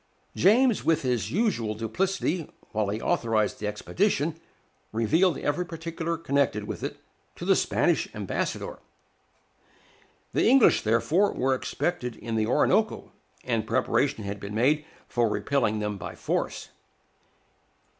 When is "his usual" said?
1.03-1.75